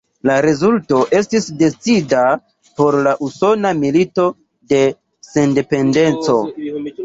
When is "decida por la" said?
1.59-3.15